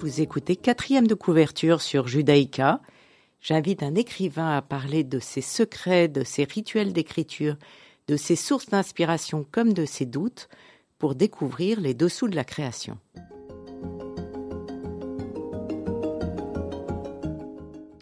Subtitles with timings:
[0.00, 2.80] vous écoutez quatrième de couverture sur Judaïka.
[3.42, 7.56] J'invite un écrivain à parler de ses secrets, de ses rituels d'écriture,
[8.08, 10.48] de ses sources d'inspiration comme de ses doutes
[10.96, 12.96] pour découvrir les dessous de la création.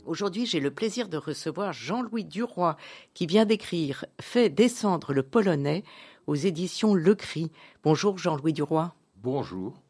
[0.06, 2.76] Aujourd'hui, j'ai le plaisir de recevoir Jean-Louis Duroy
[3.12, 5.82] qui vient d'écrire Fait descendre le polonais
[6.28, 7.50] aux éditions Le Cri.
[7.82, 8.94] Bonjour Jean-Louis Duroy.
[9.16, 9.82] Bonjour.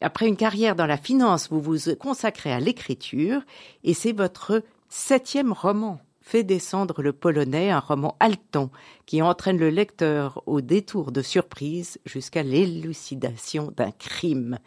[0.00, 3.42] Après une carrière dans la finance, vous vous consacrez à l'écriture
[3.84, 8.70] et c'est votre septième roman, Fait descendre le polonais, un roman haletant
[9.06, 14.58] qui entraîne le lecteur au détour de surprise jusqu'à l'élucidation d'un crime.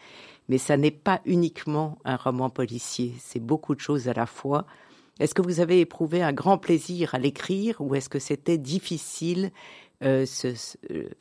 [0.49, 4.65] Mais ça n'est pas uniquement un roman policier, c'est beaucoup de choses à la fois.
[5.19, 9.51] Est-ce que vous avez éprouvé un grand plaisir à l'écrire ou est-ce que c'était difficile
[10.03, 10.27] euh,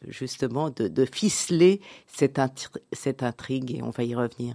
[0.06, 4.54] justement de, ficeler cette, intrigue et on va y revenir.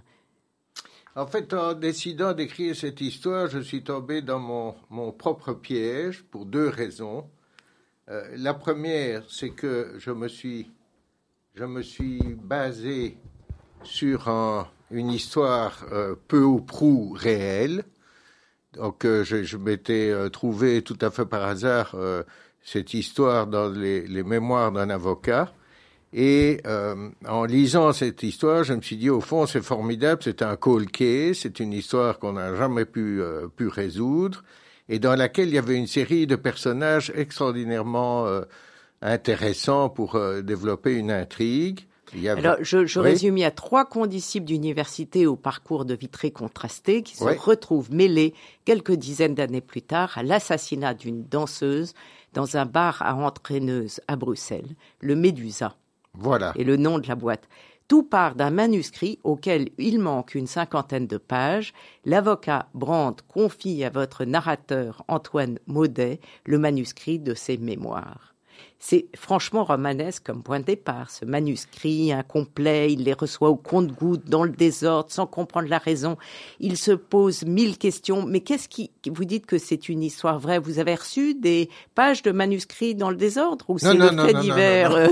[1.16, 6.46] En fait, en décidant d'écrire cette histoire, je suis tombé dans mon, propre piège pour
[6.46, 7.28] deux raisons.
[8.10, 10.70] Euh, la première, c'est que je me suis,
[11.56, 13.18] je me suis basé
[13.82, 14.30] sur
[14.92, 17.86] une histoire euh, peu ou prou réelle.
[18.74, 21.96] Donc, je m'étais trouvé tout à fait par hasard
[22.64, 25.52] cette histoire dans les, mémoires d'un avocat.
[26.14, 30.42] Et euh, en lisant cette histoire, je me suis dit, au fond, c'est formidable, c'est
[30.42, 34.44] un cold case, c'est une histoire qu'on n'a jamais pu, euh, pu résoudre,
[34.90, 38.42] et dans laquelle il y avait une série de personnages extraordinairement euh,
[39.02, 41.88] intéressants pour développer une intrigue.
[42.28, 46.32] Alors, je, je résume, il y a trois condisciples d'université au parcours de vie très
[46.32, 48.34] contrasté qui se retrouvent mêlés
[48.66, 51.94] quelques dizaines d'années plus tard à l'assassinat d'une danseuse
[52.34, 55.76] dans un bar à entraîneuse à Bruxelles, le Médusa.
[56.14, 56.54] Voilà.
[56.56, 57.48] Et le nom de la boîte.
[57.88, 61.74] Tout part d'un manuscrit auquel il manque une cinquantaine de pages.
[62.06, 68.31] L'avocat Brandt confie à votre narrateur Antoine Maudet le manuscrit de ses mémoires.
[68.84, 71.12] C'est franchement romanesque comme point de départ.
[71.12, 76.18] Ce manuscrit incomplet, il les reçoit au compte-gouttes, dans le désordre, sans comprendre la raison.
[76.60, 78.26] Il se pose mille questions.
[78.26, 80.58] Mais qu'est-ce qui, vous dites que c'est une histoire vraie?
[80.58, 85.10] Vous avez reçu des pages de manuscrits dans le désordre ou c'est le fait divers?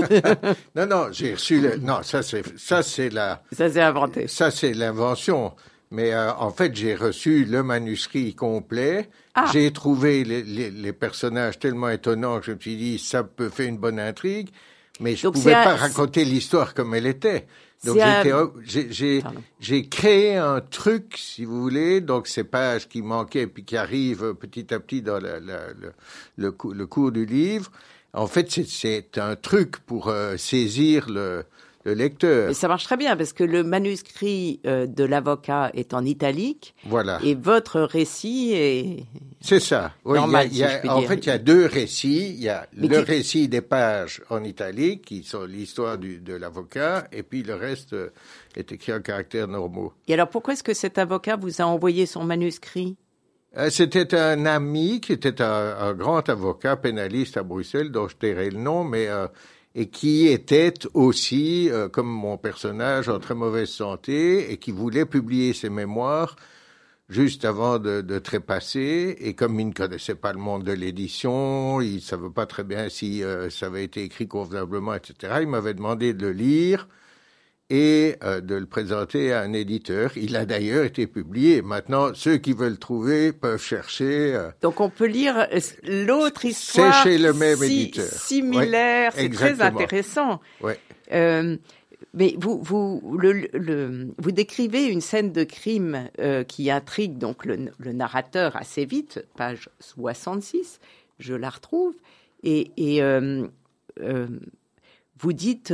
[0.74, 4.26] Non, non, j'ai reçu non, ça c'est, ça c'est la, ça c'est inventé.
[4.26, 5.52] Ça c'est l'invention.
[5.90, 9.10] Mais euh, en fait, j'ai reçu le manuscrit complet.
[9.34, 9.50] Ah.
[9.52, 13.48] J'ai trouvé les, les, les, personnages tellement étonnants que je me suis dit, ça peut
[13.48, 14.50] faire une bonne intrigue.
[15.00, 17.46] Mais je ne pouvais pas raconter l'histoire comme elle était.
[17.84, 17.96] Donc
[19.58, 24.34] j'ai créé un truc, si vous voulez, donc ces pages qui manquaient puis qui arrivent
[24.34, 25.92] petit à petit dans le, le,
[26.36, 27.70] le, le cours du livre.
[28.12, 31.44] En fait, c'est un truc pour euh, saisir le,
[31.84, 32.54] le lecteur.
[32.54, 36.74] Ça marche très bien parce que le manuscrit euh, de l'avocat est en italique.
[36.84, 37.18] Voilà.
[37.24, 39.04] Et votre récit est.
[39.40, 39.92] C'est ça.
[40.04, 42.34] Oui, normal, il y a, en fait, il y a deux récits.
[42.34, 47.22] Il y a le récit des pages en italique, qui sont l'histoire de l'avocat, et
[47.22, 48.10] puis le reste euh,
[48.56, 49.94] est écrit en caractères normaux.
[50.08, 52.96] Et alors, pourquoi est-ce que cet avocat vous a envoyé son manuscrit?
[53.56, 58.50] Euh, C'était un ami qui était un, grand avocat pénaliste à Bruxelles, dont je tairai
[58.50, 59.08] le nom, mais
[59.74, 65.06] et qui était aussi, euh, comme mon personnage, en très mauvaise santé et qui voulait
[65.06, 66.36] publier ses mémoires
[67.08, 69.16] juste avant de, de trépasser.
[69.20, 72.64] Et comme il ne connaissait pas le monde de l'édition, il ne savait pas très
[72.64, 76.88] bien si euh, ça avait été écrit convenablement, etc., il m'avait demandé de le lire
[77.70, 80.10] et euh, de le présenter à un éditeur.
[80.16, 81.62] Il a d'ailleurs été publié.
[81.62, 84.34] Maintenant, ceux qui veulent le trouver peuvent chercher.
[84.34, 87.02] Euh, Donc on peut lire euh, l'autre histoire.
[87.02, 88.04] C'est chez le même éditeur.
[88.04, 90.40] Similaire, c'est très intéressant.
[90.60, 90.78] Ouais.
[92.12, 96.08] mais vous, vous, le, le, vous décrivez une scène de crime
[96.48, 100.80] qui intrigue donc le, le, narrateur assez vite, page 66,
[101.20, 101.94] je la retrouve,
[102.42, 103.00] et, et
[105.20, 105.72] vous dites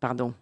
[0.00, 0.34] pardon.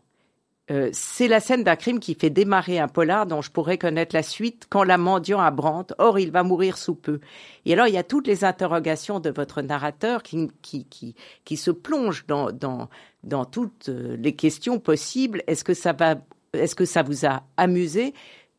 [0.69, 4.17] Euh, c'est la scène d'un crime qui fait démarrer un polar dont je pourrais connaître
[4.17, 5.95] la suite quand la mendiant abrante.
[5.99, 7.21] Or, il va mourir sous peu.
[7.67, 11.15] Et alors, il y a toutes les interrogations de votre narrateur qui, qui, qui,
[11.45, 12.89] qui se plonge dans, dans,
[13.23, 15.45] dans toutes euh, les questions possibles.
[15.47, 16.17] Est-ce que ça va,
[16.53, 18.13] est-ce que ça vous a amusé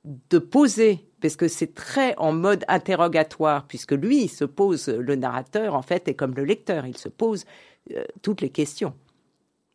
[0.05, 1.09] de poser?
[1.19, 5.81] Parce que c'est très en mode interrogatoire, puisque lui, il se pose, le narrateur, en
[5.81, 7.43] fait, est comme le lecteur, il se pose
[7.91, 8.93] euh, toutes les questions.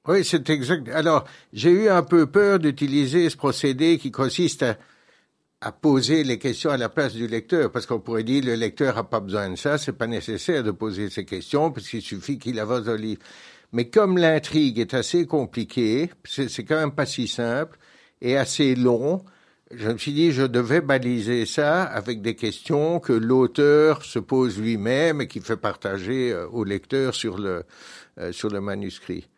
[0.08, 0.88] Oui, c'est exact.
[0.88, 4.64] Alors, j'ai eu un peu peur d'utiliser ce procédé qui consiste
[5.60, 8.96] à, poser les questions à la place du lecteur, parce qu'on pourrait dire le lecteur
[8.96, 12.36] n'a pas besoin de ça, c'est pas nécessaire de poser ces questions, parce qu'il suffit
[12.36, 13.22] qu'il avance le livre.
[13.70, 17.78] Mais comme l'intrigue est assez compliquée, c'est quand même pas si simple,
[18.20, 19.24] est assez long.
[19.70, 24.58] Je me suis dit, je devais baliser ça avec des questions que l'auteur se pose
[24.58, 27.64] lui-même et qui fait partager euh, au lecteur sur le,
[28.18, 29.28] euh, sur le manuscrit.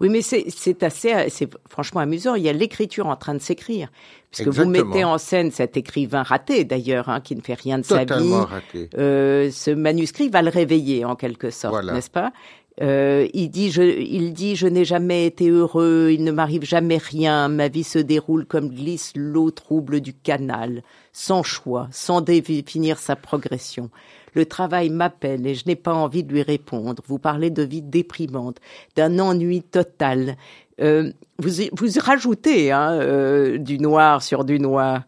[0.00, 2.34] Oui, mais c'est assez, c'est franchement amusant.
[2.34, 3.90] Il y a l'écriture en train de s'écrire,
[4.30, 7.84] puisque vous mettez en scène cet écrivain raté d'ailleurs, hein, qui ne fait rien de
[7.84, 8.34] sa vie.
[8.34, 8.90] Raté.
[8.96, 12.32] Euh, ce manuscrit va le réveiller en quelque sorte, n'est-ce pas?
[12.80, 16.98] Euh, il dit, je, il dit, je n'ai jamais été heureux, il ne m'arrive jamais
[16.98, 20.82] rien, ma vie se déroule comme glisse l'eau trouble du canal,
[21.12, 23.90] sans choix, sans définir sa progression.
[24.38, 27.02] Le travail m'appelle et je n'ai pas envie de lui répondre.
[27.08, 28.58] Vous parlez de vie déprimante,
[28.94, 30.36] d'un ennui total.
[30.80, 35.02] Euh, vous, vous rajoutez hein, euh, du noir sur du noir.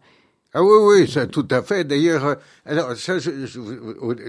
[0.53, 1.85] Ah oui, oui, ça, tout à fait.
[1.85, 2.35] D'ailleurs, euh,
[2.65, 3.31] alors ça, je,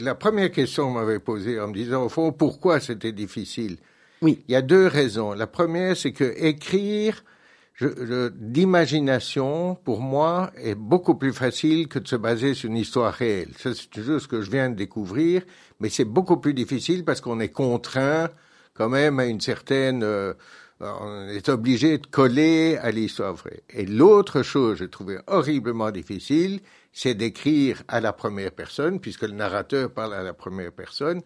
[0.00, 3.78] la première question m'avait posée en me disant au fond pourquoi c'était difficile?
[4.20, 4.44] Oui.
[4.46, 5.32] Il y a deux raisons.
[5.32, 7.24] La première, c'est que écrire
[7.80, 13.50] d'imagination, pour moi, est beaucoup plus facile que de se baser sur une histoire réelle.
[13.58, 15.42] Ça, c'est une chose que je viens de découvrir,
[15.80, 18.28] mais c'est beaucoup plus difficile parce qu'on est contraint
[18.74, 20.02] quand même à une certaine...
[20.02, 20.34] Euh,
[20.80, 23.62] on est obligé de coller à l'histoire vraie.
[23.70, 26.60] Et l'autre chose, j'ai trouvé horriblement difficile,
[26.92, 31.22] c'est d'écrire à la première personne, puisque le narrateur parle à la première personne.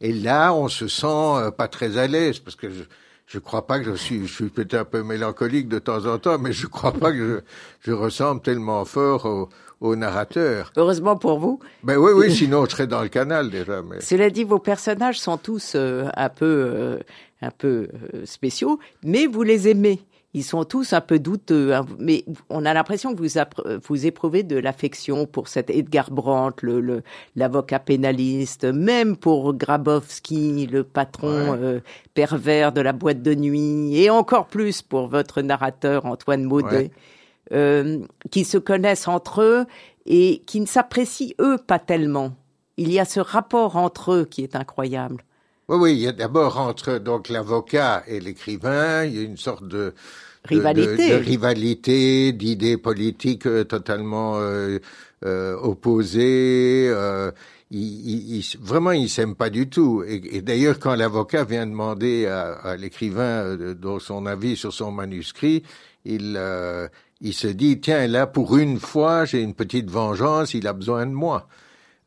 [0.00, 2.84] Et là, on se sent euh, pas très à l'aise, parce que je,
[3.30, 6.18] je crois pas que je suis, je suis peut-être un peu mélancolique de temps en
[6.18, 7.42] temps, mais je crois pas que
[7.84, 9.48] je, je ressemble tellement fort au,
[9.80, 10.72] au, narrateur.
[10.76, 11.60] Heureusement pour vous.
[11.84, 13.82] Ben oui, oui, sinon je serais dans le canal déjà.
[13.82, 14.00] Mais...
[14.00, 16.98] Cela dit, vos personnages sont tous euh, un peu, euh,
[17.40, 20.00] un peu euh, spéciaux, mais vous les aimez
[20.32, 21.86] ils sont tous un peu douteux, hein.
[21.98, 27.02] mais on a l'impression que vous, vous éprouvez de l'affection pour cet Edgar Brandt, le,
[27.34, 31.80] l'avocat pénaliste, même pour Grabowski, le patron euh,
[32.14, 36.92] pervers de la boîte de nuit, et encore plus pour votre narrateur Antoine Maudet,
[37.52, 37.98] euh,
[38.30, 39.66] qui se connaissent entre eux
[40.06, 42.32] et qui ne s'apprécient eux pas tellement.
[42.76, 45.24] Il y a ce rapport entre eux qui est incroyable.
[45.70, 49.36] Oui, oui, il y a d'abord entre donc l'avocat et l'écrivain, il y a une
[49.36, 49.94] sorte de
[50.44, 54.80] rivalité, de, rivalité, d'idées politiques euh, totalement euh,
[55.24, 56.88] euh, opposées.
[56.88, 57.30] Euh,
[57.70, 60.02] il, il, vraiment, ils s'aiment pas du tout.
[60.04, 63.56] Et, et d'ailleurs, quand l'avocat vient demander à, à l'écrivain
[64.00, 65.62] son avis sur son manuscrit,
[66.04, 66.36] il
[67.20, 71.06] il se dit tiens là pour une fois j'ai une petite vengeance, il a besoin
[71.06, 71.46] de moi.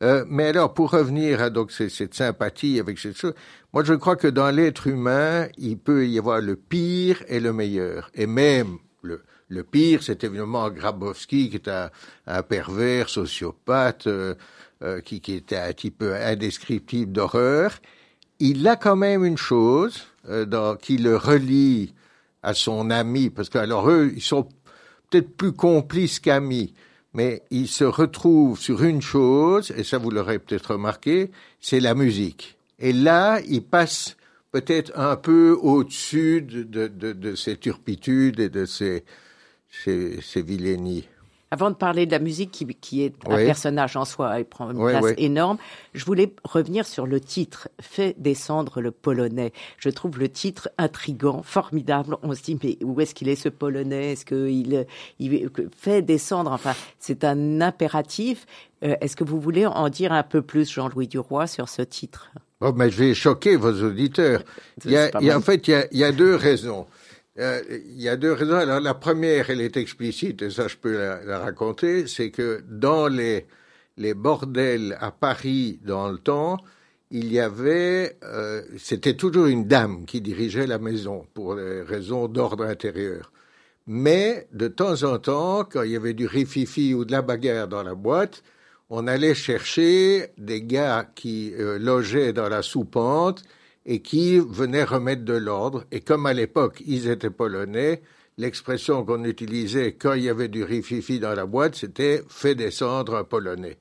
[0.02, 3.34] Euh, mais alors, pour revenir à donc cette sympathie avec cette chose,
[3.72, 7.52] moi je crois que dans l'être humain, il peut y avoir le pire et le
[7.52, 8.10] meilleur.
[8.14, 14.34] Et même le, pire, c'est évidemment Grabowski, qui est un, pervers, sociopathe, euh,
[14.82, 17.78] euh, qui, qui était un type indescriptible d'horreur.
[18.40, 20.06] Il a quand même une chose
[20.80, 21.94] qui le relie
[22.42, 24.48] à son ami, parce que alors eux, ils sont
[25.08, 26.74] peut-être plus complices qu'amis
[27.14, 31.30] mais il se retrouve sur une chose, et ça vous l'aurez peut-être remarqué,
[31.60, 32.58] c'est la musique.
[32.80, 34.16] Et là, il passe
[34.50, 39.04] peut-être un peu au-dessus de, de, de, ces turpitudes et de ces,
[39.68, 41.08] ces, ces vilainies.
[41.50, 44.70] Avant de parler de la musique qui, qui est un personnage en soi et prend
[44.70, 45.58] une place énorme,
[45.92, 49.52] je voulais revenir sur le titre Fait descendre le Polonais.
[49.78, 52.16] Je trouve le titre intrigant, formidable.
[52.22, 54.12] On se dit mais où est-ce qu'il est ce Polonais?
[54.12, 54.86] Est-ce qu'il
[55.20, 58.46] il fait descendre Enfin, c'est un impératif.
[58.82, 62.30] Euh, est-ce que vous voulez en dire un peu plus, Jean-Louis Duroy, sur ce titre?
[62.60, 64.42] Oh, mais je vais choquer vos auditeurs.
[64.84, 66.34] Il y a, il y a, en fait, il y, a, il y a deux
[66.34, 66.86] raisons.
[67.38, 68.56] Euh, il y a deux raisons.
[68.56, 73.08] Alors, la première, elle est explicite, et ça, je peux la, raconter, c'est que dans
[73.08, 73.46] les,
[73.96, 76.58] les bordels à Paris dans le temps,
[77.10, 82.28] il y avait, euh, c'était toujours une dame qui dirigeait la maison pour des raisons
[82.28, 83.32] d'ordre intérieur.
[83.86, 87.68] Mais de temps en temps, quand il y avait du rififi ou de la bagarre
[87.68, 88.42] dans la boîte,
[88.90, 93.42] on allait chercher des gars qui euh, logeaient dans la soupente
[93.86, 95.84] et qui venaient remettre de l'ordre.
[95.90, 98.02] Et comme à l'époque, ils étaient polonais,
[98.38, 103.16] l'expression qu'on utilisait quand il y avait du rififi dans la boîte, c'était fait descendre
[103.16, 103.78] un polonais.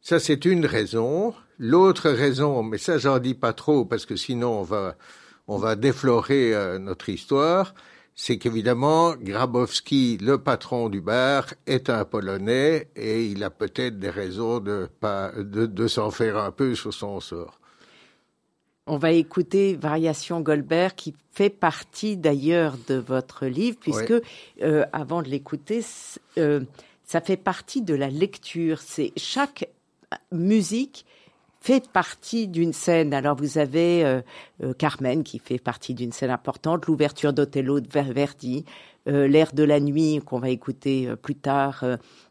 [0.00, 1.34] Ça, c'est une raison.
[1.58, 4.96] L'autre raison, mais ça, j'en dis pas trop parce que sinon on va,
[5.46, 7.74] on va déflorer euh, notre histoire,
[8.16, 14.10] c'est qu'évidemment, Grabowski, le patron du bar, est un Polonais et il a peut-être des
[14.10, 17.60] raisons de, pas, de, de s'en faire un peu sur son sort.
[18.86, 24.12] On va écouter Variation Goldberg qui fait partie d'ailleurs de votre livre puisque
[24.62, 25.82] euh, avant de l'écouter,
[26.36, 26.60] euh,
[27.04, 28.80] ça fait partie de la lecture.
[28.82, 29.70] C'est chaque
[30.32, 31.06] musique
[31.64, 33.14] fait partie d'une scène.
[33.14, 34.20] Alors vous avez euh,
[34.62, 38.66] euh, Carmen qui fait partie d'une scène importante, l'ouverture d'Othello de Verdi,
[39.08, 41.82] euh, l'air de la nuit qu'on va écouter plus tard.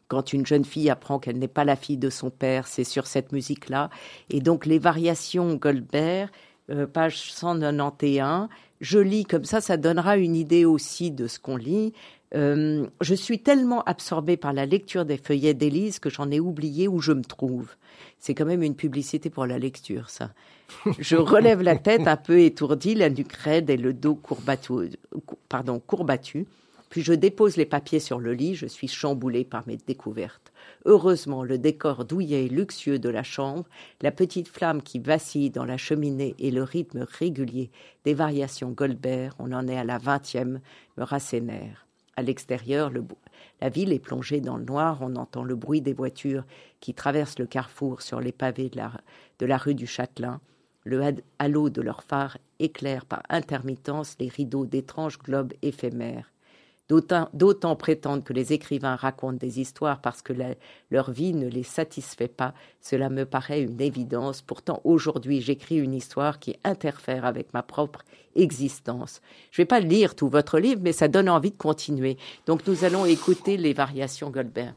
[0.08, 3.06] Quand une jeune fille apprend qu'elle n'est pas la fille de son père, c'est sur
[3.06, 3.90] cette musique-là.
[4.30, 6.30] Et donc les variations Goldberg,
[6.92, 8.48] page 191,
[8.80, 11.92] je lis comme ça, ça donnera une idée aussi de ce qu'on lit.
[12.34, 16.88] Euh, je suis tellement absorbée par la lecture des feuillets d'Élise que j'en ai oublié
[16.88, 17.70] où je me trouve.
[18.18, 20.30] C'est quand même une publicité pour la lecture, ça.
[20.98, 24.90] Je relève la tête un peu étourdie, la nuque raide et le dos courbattu,
[25.48, 26.46] pardon, courbattu.
[26.94, 30.52] Puis je dépose les papiers sur le lit, je suis chamboulée par mes découvertes.
[30.84, 33.64] Heureusement, le décor douillet et luxueux de la chambre,
[34.00, 37.72] la petite flamme qui vacille dans la cheminée et le rythme régulier
[38.04, 40.60] des variations Goldberg, on en est à la vingtième,
[40.96, 41.88] me rassénèrent.
[42.16, 42.92] À l'extérieur,
[43.60, 46.44] la ville est plongée dans le noir, on entend le bruit des voitures
[46.78, 48.92] qui traversent le carrefour sur les pavés de la,
[49.40, 50.40] de la rue du Châtelain.
[50.84, 51.02] Le
[51.40, 56.30] halo de leurs phares éclaire par intermittence les rideaux d'étranges globes éphémères.
[56.88, 60.34] D'autant prétendent que les écrivains racontent des histoires parce que
[60.90, 62.52] leur vie ne les satisfait pas.
[62.80, 64.42] Cela me paraît une évidence.
[64.42, 68.04] Pourtant, aujourd'hui, j'écris une histoire qui interfère avec ma propre
[68.36, 69.22] existence.
[69.50, 72.18] Je ne vais pas lire tout votre livre, mais ça donne envie de continuer.
[72.46, 74.74] Donc, nous allons écouter les variations Goldberg.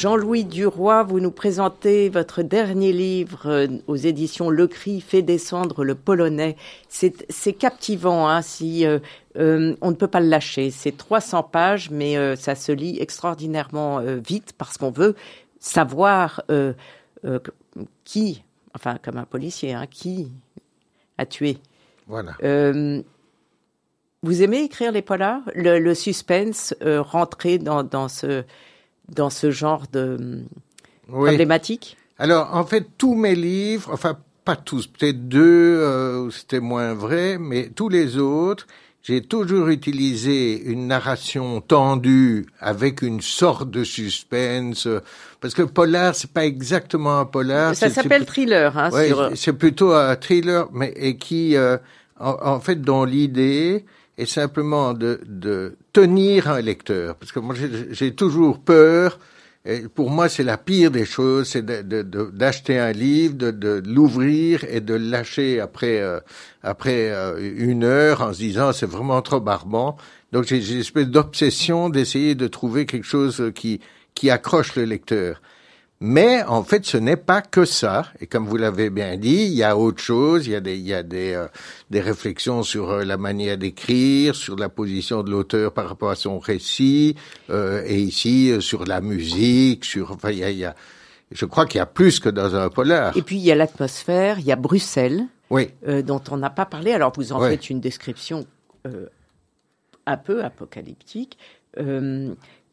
[0.00, 5.84] Jean-Louis Duroy, vous nous présentez votre dernier livre euh, aux éditions Le Cri, fait descendre
[5.84, 6.56] le polonais.
[6.88, 8.98] C'est captivant, hein, si euh,
[9.36, 10.70] euh, on ne peut pas le lâcher.
[10.70, 15.16] C'est 300 pages, mais ça se lit extraordinairement vite parce qu'on veut
[15.58, 16.42] savoir
[18.04, 18.42] qui,
[18.74, 20.32] enfin comme un policier, hein, qui
[21.18, 21.58] a tué.
[22.06, 22.36] Voilà.
[24.22, 25.42] vous aimez écrire les polars?
[25.54, 28.44] Le, suspense, rentrer dans, dans ce
[29.14, 30.42] dans ce genre de
[31.08, 35.40] problématique Alors, en fait, tous mes livres, enfin, pas tous, peut-être deux,
[35.80, 38.66] euh, c'était moins vrai, mais tous les autres,
[39.02, 44.86] j'ai toujours utilisé une narration tendue avec une sorte de suspense,
[45.40, 47.74] parce que polar, c'est pas exactement un polar.
[47.74, 48.90] Ça s'appelle thriller, hein.
[49.34, 51.78] C'est plutôt un thriller, mais et qui, euh,
[52.18, 53.86] en, fait, dans l'idée,
[54.18, 57.16] est simplement de, de tenir un lecteur.
[57.16, 57.54] Parce que moi,
[57.90, 59.18] j'ai toujours peur.
[59.66, 64.80] Et pour moi, c'est la pire des choses, c'est d'acheter un livre, de, l'ouvrir et
[64.80, 66.18] de le lâcher après, euh,
[66.62, 69.98] après euh, une heure en se disant c'est vraiment trop barbant.
[70.32, 73.80] Donc j'ai une espèce d'obsession d'essayer de trouver quelque chose qui,
[74.14, 75.42] qui accroche le lecteur.
[76.02, 78.06] Mais en fait, ce n'est pas que ça.
[78.20, 80.46] Et comme vous l'avez bien dit, il y a autre chose.
[80.46, 81.46] Il y a des, il y a des, euh,
[81.90, 86.14] des réflexions sur euh, la manière d'écrire, sur la position de l'auteur par rapport à
[86.14, 87.16] son récit,
[87.50, 90.12] euh, et ici sur la musique, sur.
[90.12, 90.74] Enfin, il y a, il y a
[91.32, 93.14] je crois qu'il y a plus que dans un polar.
[93.16, 95.68] Et puis il y a l'atmosphère, il y a Bruxelles, oui.
[96.04, 96.92] dont on n'a pas parlé.
[96.92, 98.46] Alors vous en faites une description
[100.06, 101.38] un peu apocalyptique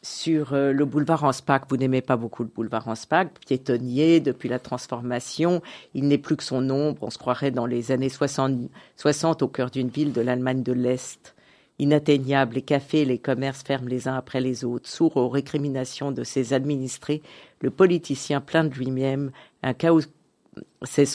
[0.07, 1.63] sur euh, le boulevard Anspach.
[1.69, 5.61] Vous n'aimez pas beaucoup le boulevard Anspach, piétonnier depuis la transformation.
[5.93, 7.03] Il n'est plus que son ombre.
[7.03, 10.73] On se croirait dans les années 60, 60 au cœur d'une ville de l'Allemagne de
[10.73, 11.35] l'Est.
[11.79, 14.89] Inatteignable, les cafés et les commerces ferment les uns après les autres.
[14.89, 17.21] Sourd aux récriminations de ses administrés,
[17.61, 20.01] le politicien plein de lui-même, un chaos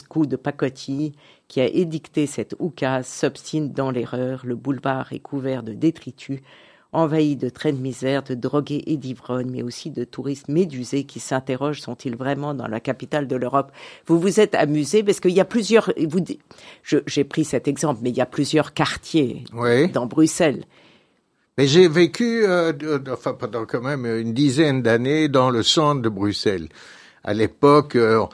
[0.07, 1.13] coups de pacotille
[1.49, 4.45] qui a édicté cette oukase s'obstine dans l'erreur.
[4.45, 6.39] Le boulevard est couvert de détritus
[6.93, 11.19] envahi de traits de misère, de drogués et d'ivrognes, mais aussi de touristes médusés qui
[11.19, 13.71] s'interrogent sont-ils vraiment dans la capitale de l'Europe?
[14.07, 15.91] Vous vous êtes amusé parce qu'il y a plusieurs.
[16.07, 16.19] Vous,
[16.83, 19.43] j'ai pris cet exemple, mais il y a plusieurs quartiers
[19.93, 20.63] dans Bruxelles.
[21.57, 22.73] Mais j'ai vécu, euh,
[23.11, 26.67] enfin pendant quand même une dizaine d'années dans le centre de Bruxelles.
[27.23, 28.25] À l'époque, euh,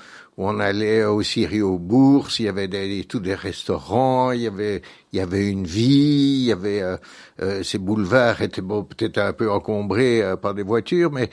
[0.42, 1.46] on allait aussi
[1.78, 5.66] bourses, il y avait des, tous des restaurants, il y avait, il y avait une
[5.66, 6.96] vie, il y avait euh,
[7.42, 11.30] euh ces boulevards étaient bon, peut-être un peu encombrés euh, par des voitures, mais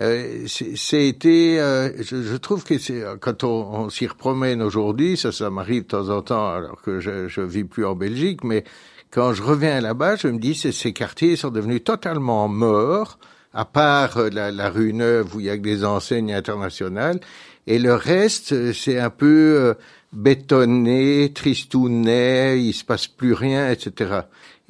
[0.00, 5.50] euh, c'était, euh, je, je, trouve que quand on, on s'y repromène aujourd'hui, ça, ça
[5.50, 8.64] m'arrive de temps en temps, alors que je, je vis plus en Belgique, mais
[9.12, 13.18] quand je reviens là-bas, je me dis que ces quartiers sont devenus totalement morts,
[13.52, 17.20] à part la, la rue Neuve où il y a que des enseignes internationales,
[17.66, 19.26] et le reste, c'est un peu
[19.58, 19.74] euh,
[20.14, 24.20] bétonné, tristounet, il se passe plus rien, etc.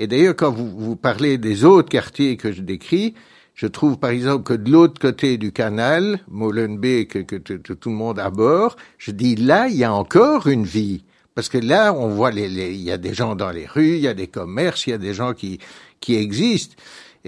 [0.00, 3.14] Et d'ailleurs, quand vous, vous parlez des autres quartiers que je décris,
[3.54, 7.94] je trouve par exemple que de l'autre côté du canal, Molenbeek, que, que, tout le
[7.94, 11.04] monde aborde, je dis là, il y a encore une vie.
[11.36, 14.00] Parce que là, on voit les, il y a des gens dans les rues, il
[14.00, 15.60] y a des commerces, il y a des gens qui,
[16.00, 16.74] qui existent.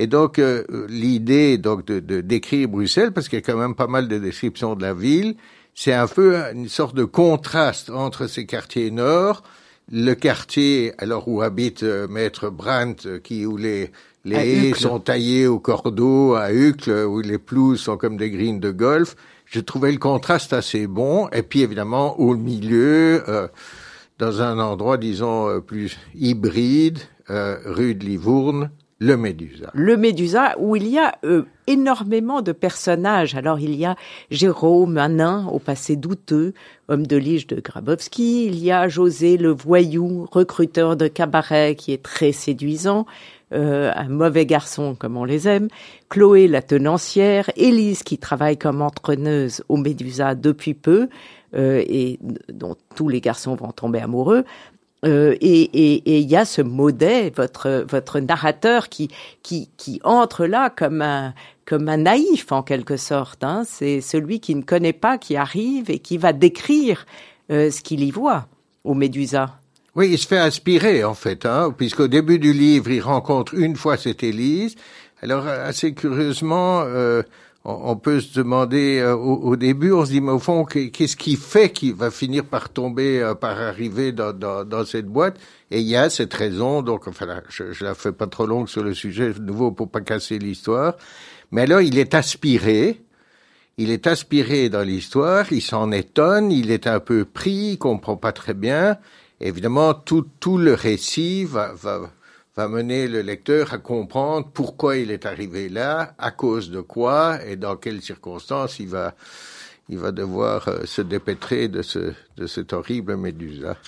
[0.00, 3.74] Et donc, euh, l'idée donc de, de décrire Bruxelles, parce qu'il y a quand même
[3.74, 5.34] pas mal de descriptions de la ville,
[5.74, 9.42] c'est un peu une sorte de contraste entre ces quartiers nord,
[9.92, 13.90] le quartier alors où habite euh, maître Brandt, euh, qui où les
[14.24, 18.58] les haies sont taillées au cordeau à Uccle, où les pelouses sont comme des greens
[18.58, 19.16] de golf.
[19.44, 21.28] Je trouvais le contraste assez bon.
[21.28, 23.48] Et puis évidemment au milieu, euh,
[24.18, 29.70] dans un endroit disons plus hybride, rue de Livourne, le Médusa.
[29.72, 33.34] Le Médusa, où il y a euh, énormément de personnages.
[33.34, 33.96] Alors il y a
[34.30, 36.52] Jérôme, un nain au passé douteux,
[36.88, 38.44] homme de lige de Grabowski.
[38.44, 43.06] Il y a José, le voyou, recruteur de cabaret, qui est très séduisant.
[43.52, 45.66] Euh, un mauvais garçon comme on les aime,
[46.08, 51.08] Chloé la tenancière, Élise qui travaille comme entraîneuse au Médusa depuis peu
[51.56, 52.20] euh, et
[52.52, 54.44] dont tous les garçons vont tomber amoureux,
[55.04, 59.08] euh, et il y a ce modèle, votre votre narrateur qui
[59.42, 61.34] qui qui entre là comme un
[61.64, 63.44] comme un naïf en quelque sorte.
[63.44, 63.62] Hein.
[63.64, 67.06] C'est celui qui ne connaît pas, qui arrive et qui va décrire
[67.50, 68.46] euh, ce qu'il y voit
[68.84, 69.56] au Médusa.
[69.94, 73.76] Oui, il se fait inspirer en fait, hein, puisqu'au début du livre, il rencontre une
[73.76, 74.74] fois cette Élise.
[75.22, 77.22] Alors assez curieusement, euh,
[77.64, 81.36] on peut se demander euh, au, début, on se dit mais au fond qu'est-ce qui
[81.36, 85.38] fait qu'il va finir par tomber, euh, par arriver dans, dans, dans, cette boîte?
[85.70, 86.80] Et il y a cette raison.
[86.80, 90.00] Donc enfin, je, je la fais pas trop longue sur le sujet, nouveau pour pas
[90.00, 90.94] casser l'histoire.
[91.52, 93.02] Mais alors il est aspiré.
[93.76, 98.16] il est aspiré dans l'histoire, il s'en étonne, il est un peu pris, il comprend
[98.16, 98.96] pas très bien.
[99.40, 102.10] Évidemment, tout, tout le récit va, va,
[102.60, 107.38] va mener le lecteur à comprendre pourquoi il est arrivé là, à cause de quoi
[107.46, 109.14] et dans quelles circonstances il va,
[109.88, 113.78] il va devoir euh, se dépêtrer de, ce, de cette horrible médusa.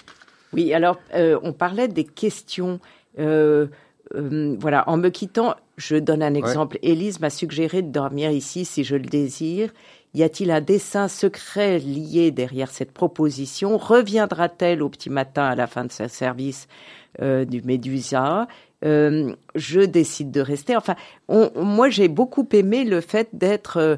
[0.54, 2.80] Oui, alors euh, on parlait des questions.
[3.18, 3.66] Euh,
[4.58, 6.78] voilà, en me quittant, je donne un exemple.
[6.82, 9.70] Élise m'a suggéré de dormir ici si je le désire.
[10.14, 13.78] Y a-t-il un dessin secret lié derrière cette proposition?
[13.78, 16.68] Reviendra-t-elle au petit matin à la fin de ce service
[17.22, 18.46] euh, du Médusa?
[18.84, 20.76] Euh, je décide de rester.
[20.76, 20.96] Enfin,
[21.28, 23.96] moi, j'ai beaucoup aimé le fait d'être euh,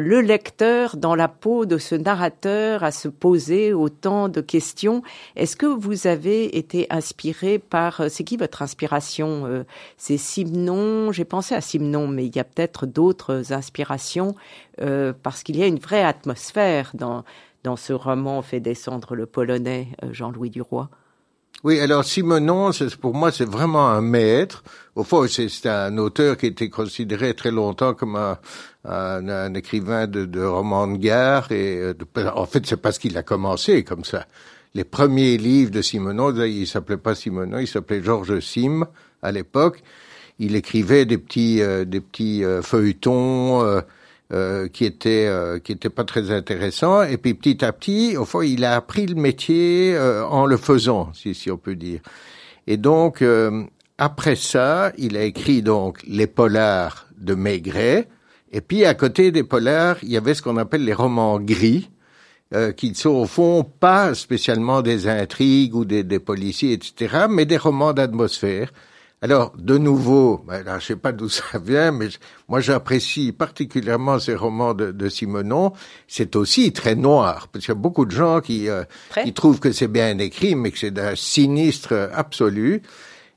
[0.00, 5.02] le lecteur dans la peau de ce narrateur, à se poser autant de questions.
[5.36, 8.02] Est-ce que vous avez été inspiré par...
[8.08, 9.64] c'est qui votre inspiration
[9.96, 14.34] C'est Simon, j'ai pensé à Simon, mais il y a peut-être d'autres inspirations,
[15.22, 17.24] parce qu'il y a une vraie atmosphère dans,
[17.64, 20.88] dans ce roman fait descendre le polonais, Jean-Louis Duroy.
[21.66, 24.62] Oui, alors Simonon, pour moi, c'est vraiment un maître.
[24.94, 28.38] Au fond, c'est un auteur qui était considéré très longtemps comme un,
[28.84, 31.50] un, écrivain de, de romans de gare.
[31.50, 31.94] Et euh,
[32.36, 34.26] en fait, c'est parce qu'il a commencé comme ça.
[34.74, 38.86] Les premiers livres de Simonon, il s'appelait pas Simonon, il s'appelait Georges Sim
[39.20, 39.82] à l'époque.
[40.38, 43.80] Il écrivait des petits, euh, des petits euh, feuilletons euh,
[44.32, 47.02] qui était euh, qui était pas très intéressant.
[47.02, 50.56] Et puis petit à petit au fond il a appris le métier euh, en le
[50.56, 52.00] faisant si si on peut dire.
[52.66, 53.22] Et donc
[53.98, 58.08] après ça il a écrit donc les polars de Maigret.
[58.50, 61.88] Et puis à côté des polars il y avait ce qu'on appelle les romans gris
[62.76, 67.56] qui sont au fond pas spécialement des intrigues ou des, des policiers etc mais des
[67.56, 68.72] romans d'atmosphère
[69.22, 72.08] alors, de nouveau, ben là, je sais pas d'où ça vient, mais
[72.48, 75.72] moi j'apprécie particulièrement ces romans de, de Simonon.
[76.06, 78.84] C'est aussi très noir, parce qu'il y a beaucoup de gens qui, euh,
[79.24, 82.82] qui trouvent que c'est bien écrit, mais que c'est d'un sinistre absolu.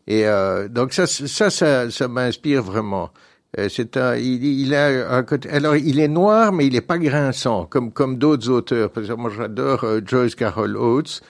[0.08, 3.12] Et euh, donc ça, ça, ça, ça m'inspire vraiment.
[3.58, 5.50] Euh, c'est un, il, il, a un côté.
[5.50, 8.92] Alors, il est noir, mais il n'est pas grinçant, comme comme d'autres auteurs.
[8.92, 11.22] Par exemple, moi, j'adore Joyce Carol Oates.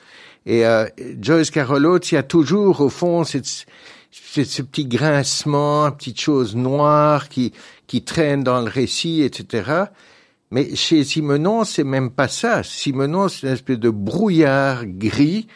[0.46, 0.64] Et
[1.22, 3.46] Joyce Carol Oates, il y a toujours, au fond, cette
[4.12, 7.54] c'est ce petit grincement, petite chose noire qui,
[7.88, 9.86] qui traîne dans le récit, etc.
[10.52, 12.64] Mais chez Simenon, c'est même pas ça.
[12.64, 15.48] Simenon, c'est une espèce de brouillard gris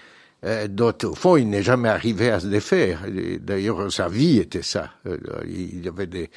[0.45, 3.05] euh, dont, au fond, il n'est jamais arrivé à se défaire.
[3.39, 4.91] D'ailleurs, sa vie était ça.
[5.07, 6.29] Euh, il avait des,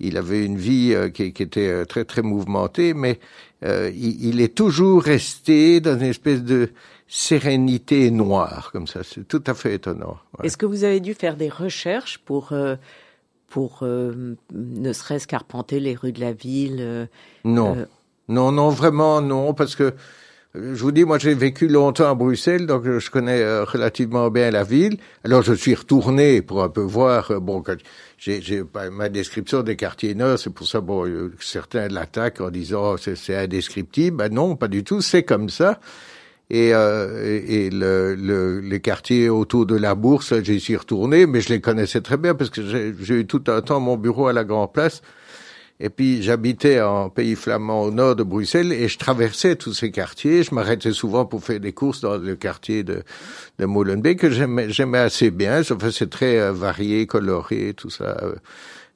[0.00, 3.20] il avait une vie euh, qui, qui, était euh, très très mouvementée, mais
[3.62, 6.68] il, il, est toujours resté dans une espèce de
[7.08, 9.00] sérénité noire, comme ça.
[9.02, 10.18] C'est tout à fait étonnant.
[10.42, 12.76] Est-ce que vous avez dû faire des recherches pour, euh,
[13.48, 17.06] pour euh, ne serait-ce qu'arpenter les rues de la ville euh,
[17.44, 17.86] Non.
[18.28, 19.92] Non, non, vraiment non, parce que
[20.54, 24.62] je vous dis, moi j'ai vécu longtemps à Bruxelles, donc je connais relativement bien la
[24.62, 24.96] ville.
[25.24, 27.38] Alors je suis retourné pour un peu voir.
[27.42, 27.62] bon,
[28.16, 28.62] j'ai
[28.92, 33.36] ma description des quartiers nord, c'est pour ça bon, certains l'attaquent en disant oh, c'est
[33.36, 34.16] indescriptible.
[34.16, 35.02] Ben non, pas du tout.
[35.02, 35.80] C'est comme ça.
[36.54, 41.40] Et, euh, et, le, le, les quartiers autour de la bourse, j'y suis retourné, mais
[41.40, 44.32] je les connaissais très bien parce que j'ai eu tout un temps mon bureau à
[44.32, 45.02] la Grand Place.
[45.80, 49.90] Et puis j'habitais en pays flamand au nord de Bruxelles et je traversais tous ces
[49.90, 50.44] quartiers.
[50.44, 53.02] Je m'arrêtais souvent pour faire des courses dans le quartier de,
[53.58, 55.62] de Molenbeek que j'aimais assez bien.
[55.68, 58.16] Enfin, c'est très euh, varié, coloré, tout ça.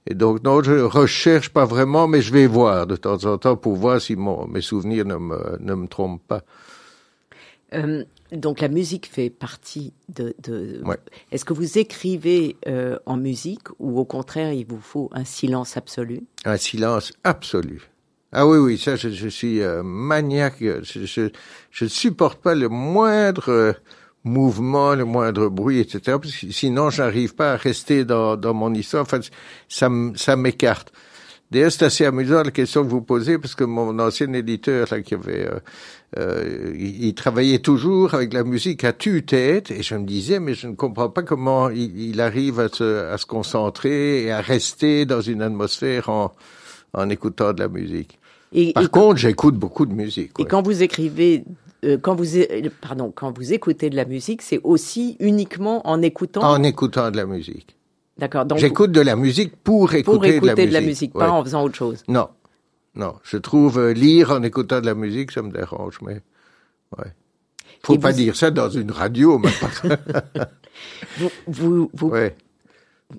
[0.06, 3.56] Et donc, non, je recherche pas vraiment, mais je vais voir de temps en temps
[3.56, 6.44] pour voir si mon, mes souvenirs ne me, ne me trompent pas.
[7.74, 10.34] Euh, donc la musique fait partie de.
[10.42, 10.82] de...
[11.32, 15.76] Est-ce que vous écrivez euh, en musique ou au contraire il vous faut un silence
[15.76, 16.22] absolu?
[16.44, 17.88] Un silence absolu.
[18.32, 20.56] Ah oui oui ça je, je suis euh, maniaque.
[20.60, 23.72] Je, je, ne supporte pas le moindre euh,
[24.24, 26.18] mouvement, le moindre bruit, etc.
[26.50, 29.04] Sinon j'arrive pas à rester dans, dans mon histoire.
[29.04, 29.20] Enfin
[29.68, 30.92] ça ça m'écarte.
[31.50, 35.00] D'ailleurs, c'est assez amusant la question que vous posez, parce que mon ancien éditeur, là,
[35.00, 35.58] qui avait, euh,
[36.18, 40.66] euh il, travaillait toujours avec la musique à tue-tête, et je me disais, mais je
[40.66, 45.22] ne comprends pas comment il, arrive à se, à se, concentrer et à rester dans
[45.22, 46.32] une atmosphère en,
[46.92, 48.18] en écoutant de la musique.
[48.52, 50.32] Et, Par contre, j'écoute beaucoup de musique.
[50.38, 51.44] Et quand vous écrivez
[51.84, 52.26] euh, quand vous
[52.80, 56.42] pardon quand vous écoutez de la musique, c'est aussi uniquement en écoutant.
[56.42, 57.77] En écoutant de la musique.
[58.18, 58.44] D'accord.
[58.56, 61.76] J'écoute de la musique pour écouter, pour écouter de la musique, pas en faisant autre
[61.76, 62.02] chose.
[62.08, 62.28] Non,
[62.94, 63.14] non.
[63.22, 66.20] Je trouve euh, lire en écoutant de la musique, ça me dérange, mais
[66.98, 67.12] ouais.
[67.82, 69.50] Faut pas dire ça dans une radio, mais
[71.18, 72.12] vous, vous, vous,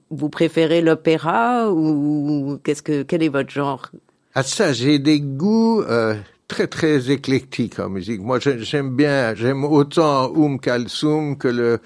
[0.09, 3.89] vous préférez l'opéra ou qu'est-ce que quel est votre genre?
[4.35, 6.15] À ça, j'ai des goûts euh,
[6.47, 8.21] très très éclectiques en musique.
[8.21, 11.79] Moi, j'aime bien, j'aime autant Oum Kalsoum que le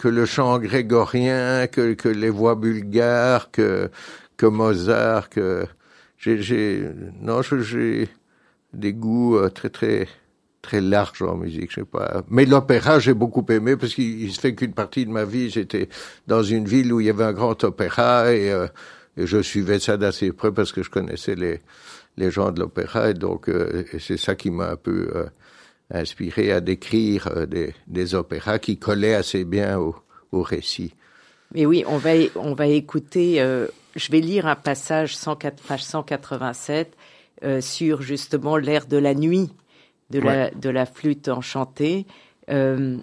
[0.00, 3.90] que le chant grégorien, que les voix bulgares, que
[4.38, 5.66] que Mozart, que
[6.16, 6.82] j'ai
[7.20, 8.08] non, j'ai
[8.72, 10.08] des goûts euh, très très
[10.62, 12.22] très larges en musique, je sais pas.
[12.30, 15.90] Mais l'opéra, j'ai beaucoup aimé parce qu'il se fait qu'une partie de ma vie, j'étais
[16.26, 18.68] dans une ville où il y avait un grand opéra et, euh,
[19.18, 21.60] je suivais ça d'assez près parce que je connaissais les
[22.16, 25.26] les gens de l'opéra et donc euh, c'est ça qui m'a un peu
[25.90, 29.94] inspiré à décrire des, des opéras qui collaient assez bien au,
[30.32, 30.94] au récit.
[31.54, 33.36] Mais oui, on va on va écouter.
[33.96, 36.96] je vais lire un passage 104, page 187
[37.42, 39.48] euh, sur justement l'air de la nuit
[40.10, 42.06] de, la, de la flûte enchantée.
[42.50, 42.98] Euh,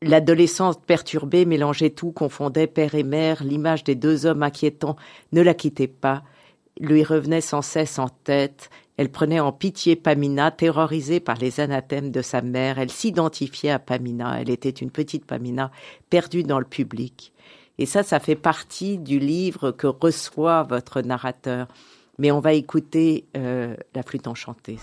[0.00, 4.96] L'adolescence perturbée mélangeait tout, confondait père et mère, l'image des deux hommes inquiétants
[5.32, 6.22] ne la quittait pas,
[6.78, 12.10] lui revenait sans cesse en tête, elle prenait en pitié Pamina, terrorisée par les anathèmes
[12.10, 15.70] de sa mère, elle s'identifiait à Pamina, elle était une petite Pamina
[16.10, 17.32] perdue dans le public.
[17.78, 21.68] Et ça, ça fait partie du livre que reçoit votre narrateur.
[22.18, 24.78] Mais on va écouter euh, la flûte enchantée.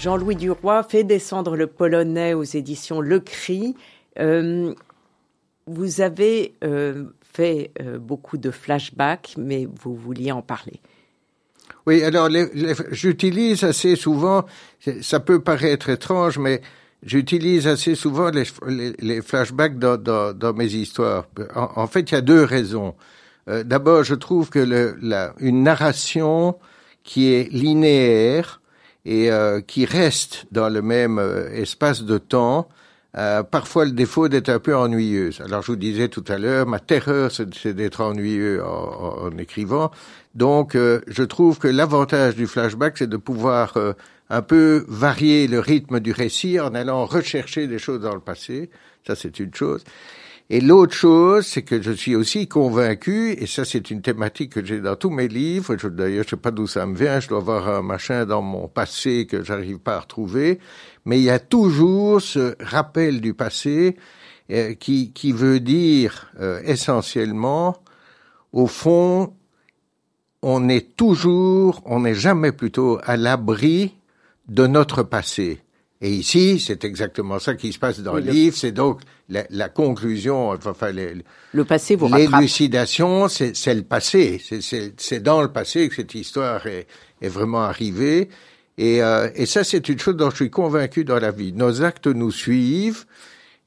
[0.00, 3.76] Jean-Louis Duroy fait descendre le polonais aux éditions Le Cri.
[4.18, 4.72] Euh,
[5.66, 10.80] vous avez euh, fait euh, beaucoup de flashbacks, mais vous vouliez en parler.
[11.86, 12.30] Oui, alors
[12.92, 14.46] j'utilise assez souvent,
[15.02, 16.62] ça peut paraître étrange, mais
[17.02, 21.26] j'utilise assez souvent les, flashbacks dans, mes histoires.
[21.54, 22.94] En, fait, il y a deux raisons.
[23.46, 24.96] D'abord, je trouve que
[25.40, 26.56] une narration
[27.02, 28.59] qui est linéaire
[29.04, 32.68] et euh, qui reste dans le même euh, espace de temps,
[33.16, 35.40] euh, parfois le défaut d'être un peu ennuyeuse.
[35.40, 39.90] Alors je vous disais tout à l'heure, ma terreur c'est d'être ennuyeux en, en, écrivant.
[40.34, 43.74] Donc je trouve que l'avantage du flashback c'est de pouvoir
[44.30, 48.70] un peu varier le rythme du récit en allant rechercher des choses dans le passé.
[49.06, 49.82] Ça, c'est une chose.
[50.52, 54.64] Et l'autre chose, c'est que je suis aussi convaincu, et ça c'est une thématique que
[54.64, 57.38] j'ai dans tous mes livres, d'ailleurs je sais pas d'où ça me vient, je dois
[57.38, 60.58] avoir un machin dans mon passé que j'arrive pas à retrouver,
[61.04, 63.96] mais il y a toujours ce rappel du passé
[64.50, 67.76] euh, qui, qui veut dire euh, essentiellement,
[68.52, 69.32] au fond,
[70.42, 73.94] on est toujours, on n'est jamais plutôt à l'abri
[74.48, 75.60] de notre passé.
[76.02, 78.56] Et ici, c'est exactement ça qui se passe dans le livre.
[78.56, 80.92] C'est donc la, la, conclusion, enfin,
[81.52, 84.40] le passé vous L'élucidation, c'est le passé.
[84.96, 86.86] C'est dans le passé que cette histoire est,
[87.20, 88.30] est vraiment arrivée.
[88.78, 91.52] Et, euh, et ça, c'est une chose dont je suis convaincu dans la vie.
[91.52, 93.04] Nos actes nous suivent.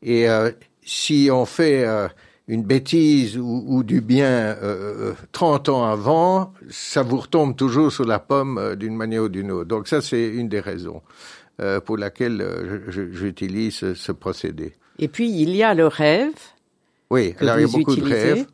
[0.01, 0.49] Et euh,
[0.83, 2.07] si on fait euh,
[2.47, 4.57] une bêtise ou, ou du bien
[5.33, 9.67] 30 ans avant, ça vous retombe toujours sur la pomme d'une manière ou d'une autre.
[9.67, 11.03] Donc ça, c'est une des raisons.
[11.61, 14.73] Euh, pour laquelle euh, j'utilise ce procédé.
[14.97, 16.33] Et puis, il y a le rêve.
[17.11, 18.47] Oui, alors il y a beaucoup de rêves.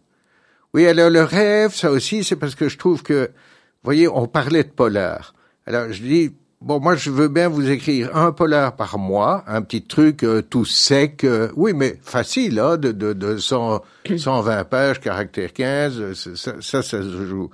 [0.73, 4.27] Oui, alors le rêve, ça aussi, c'est parce que je trouve que, vous voyez, on
[4.27, 5.33] parlait de polar.
[5.65, 9.61] Alors je dis, bon, moi je veux bien vous écrire un polar par mois, un
[9.61, 13.81] petit truc euh, tout sec, oui, mais facile, hein, de, de, de 100,
[14.17, 17.49] 120 pages, caractère 15, ça, ça, ça se joue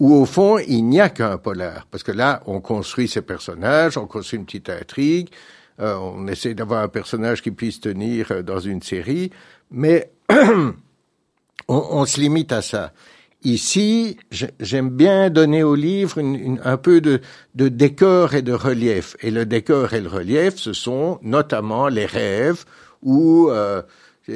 [0.00, 1.86] où au fond, il n'y a qu'un polar.
[1.90, 5.28] Parce que là, on construit ses personnages, on construit une petite intrigue,
[5.80, 9.30] euh, on essaie d'avoir un personnage qui puisse tenir euh, dans une série,
[9.70, 10.72] mais on,
[11.68, 12.92] on, se limite à ça.
[13.44, 14.16] Ici,
[14.58, 17.20] j'aime bien donner au livre une, un peu de,
[17.54, 19.16] de, décor et de relief.
[19.20, 22.64] Et le décor et le relief, ce sont notamment les rêves,
[23.02, 23.82] ou euh,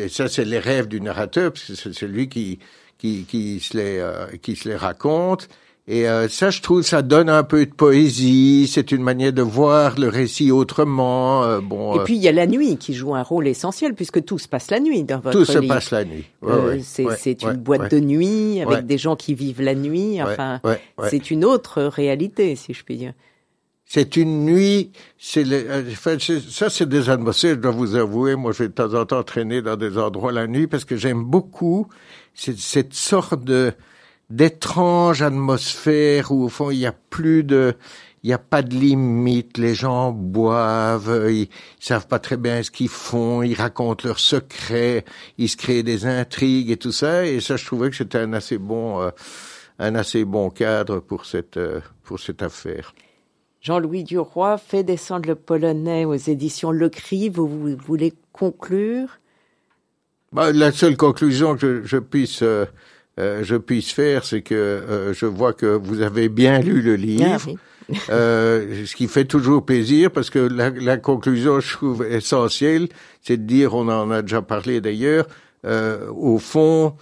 [0.08, 2.60] ça c'est les rêves du narrateur, parce que c'est celui qui,
[3.02, 5.48] qui, qui, se les, euh, qui se les raconte.
[5.88, 8.70] Et euh, ça, je trouve, ça donne un peu de poésie.
[8.72, 11.42] C'est une manière de voir le récit autrement.
[11.42, 11.96] Euh, bon.
[11.96, 14.46] Et puis il y a la nuit qui joue un rôle essentiel puisque tout se
[14.46, 16.24] passe la nuit dans votre Tout se passe la nuit.
[16.84, 20.22] c'est une boîte de nuit avec des gens qui vivent la nuit.
[20.22, 20.60] Enfin,
[21.08, 23.14] c'est une autre réalité, si je puis dire.
[23.84, 25.44] C'est une nuit, c'est
[26.48, 29.22] ça c'est des atmosphères, je dois vous avouer, moi je vais de temps en temps
[29.22, 31.88] traîner dans des endroits la nuit parce que j'aime beaucoup
[32.34, 33.72] cette sorte de
[34.30, 37.74] d'étrange atmosphère où au fond il n'y a plus de
[38.22, 41.48] il n'y a pas de limite, les gens boivent, ils,
[41.80, 45.04] savent pas très bien ce qu'ils font, ils racontent leurs secrets,
[45.38, 48.32] ils se créent des intrigues et tout ça, et ça je trouvais que c'était un
[48.32, 49.10] assez bon, euh,
[49.80, 52.94] un assez bon cadre pour cette, euh, pour cette affaire.
[53.60, 59.18] Jean-Louis Duroy fait descendre le polonais aux éditions Le Cri, vous, vous voulez conclure?
[60.32, 62.64] Bah, la seule conclusion que je, puisse euh,
[63.20, 66.96] euh, je puisse faire, c'est que euh, je vois que vous avez bien lu le
[66.96, 67.40] livre.
[68.08, 72.88] Ah, ce qui fait toujours plaisir parce que la, la conclusion, je trouve essentielle,
[73.20, 75.26] c'est de dire, on en a déjà parlé d'ailleurs,
[75.64, 76.94] au fond,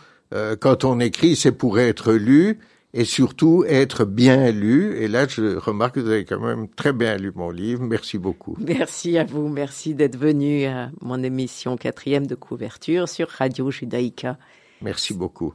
[0.58, 2.58] quand on écrit, c'est pour être lu,
[2.92, 4.96] et surtout être bien lu.
[4.96, 7.82] Et là, je remarque que vous avez quand même très bien lu mon livre.
[7.82, 8.56] Merci beaucoup.
[8.58, 9.48] Merci à vous.
[9.48, 14.38] Merci d'être venu à mon émission quatrième de couverture sur Radio Judaïka.
[14.82, 15.54] Merci beaucoup.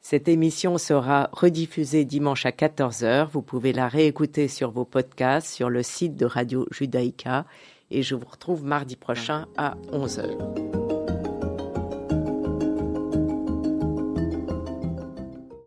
[0.00, 3.28] Cette émission sera rediffusée dimanche à 14h.
[3.30, 7.46] Vous pouvez la réécouter sur vos podcasts sur le site de Radio Judaïka.
[7.90, 10.91] Et je vous retrouve mardi prochain à 11h.